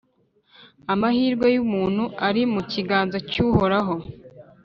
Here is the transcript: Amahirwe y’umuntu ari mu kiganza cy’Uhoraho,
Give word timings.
Amahirwe 0.93 1.47
y’umuntu 1.55 2.03
ari 2.27 2.41
mu 2.53 2.61
kiganza 2.71 3.17
cy’Uhoraho, 3.29 3.95